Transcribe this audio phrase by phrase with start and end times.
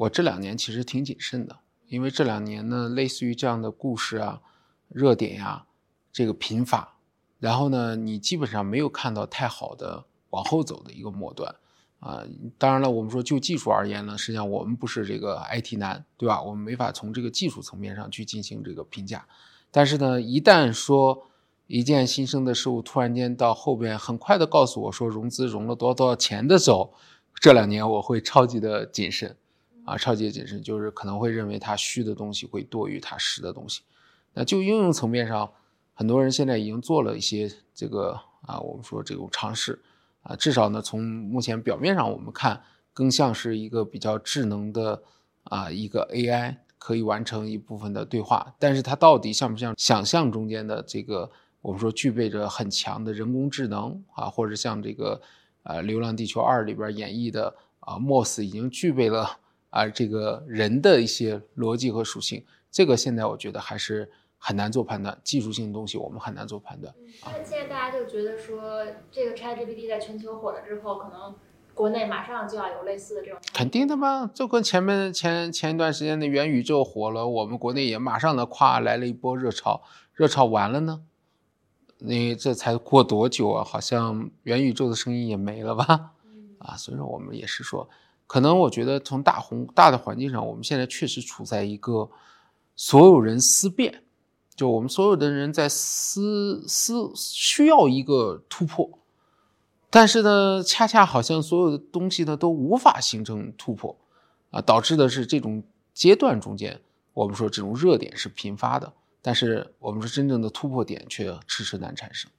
[0.00, 4.40] 我这两年其实挺谨慎的，因为这两年呢，类似于这样的故事啊、
[4.88, 5.66] 热点呀，
[6.10, 6.96] 这个频发，
[7.38, 11.54] 然后呢，你基本上没有看到太好的往后走的一个末端
[11.98, 12.24] 啊。
[12.56, 16.42] 当然了，我们说就技术而言呢，实际上我们不是这个 IT 男，对吧？
[16.42, 19.26] 我们没法从这个技术层面上去进行这个评价。
[19.70, 21.26] 但是呢，一旦说
[21.66, 26.94] 一件新生的事物突然间到后边很快的告诉我说融资融了多少多少钱的时候，
[27.34, 29.36] 这两年我会超级的谨慎，
[29.90, 33.82] 啊，超级谨慎，就是可能会认为它虚的东西会多于它实的东西。
[34.34, 35.50] 那就应用层面上，
[35.94, 39.80] 很多人现在已经做了一些这个啊，我们说这种尝试
[40.22, 42.62] 啊，至少呢从目前表面上我们看，
[42.92, 45.02] 更像是一个比较智能的
[45.44, 46.56] 啊一个 AI。
[46.78, 51.30] 可以完成一部分的对话，但是它到底像不像想象中间的这个？
[51.60, 55.20] 我们说具备着很强的人工智能啊，或者像这个
[55.64, 59.36] 呃《流浪地球二》里边演绎的啊，，Moss 已经具备了
[59.70, 62.44] 啊这个人的一些逻辑和属性。
[62.70, 66.94] 这个现在我觉得还是很难做判断，技术性的东西我们很难做判断。
[67.22, 71.34] 那现在大家就觉得说，这个 ChatGPT 在全球火了之后，可能。
[71.72, 74.30] 国内马上就要有类似的这种，肯定的嘛？
[74.34, 79.80] 就跟前面前前一段时间的元宇宙火了，我们国内也马上的夸来了一波热潮，
[80.12, 81.00] 热潮完了呢，
[81.98, 83.64] 你这才过多久啊？
[83.64, 86.10] 好像元宇宙的声音也没了吧？
[86.58, 87.88] 啊，所以说我们也是说，
[88.30, 92.08] 可能我觉得从大宏大的环境上，我们现在确实处在一个
[92.76, 94.04] 所有人思辨，
[94.54, 98.88] 就我们所有的人在思思需要一个突破。
[99.90, 103.98] 但是呢，恰恰好像所有的东西呢都无法形成突破，
[104.50, 106.80] 啊，导致的是这种阶段中间，
[107.12, 112.30] 我们说这种热点是频发的，但是我们说真正的突破点却迟迟难产生。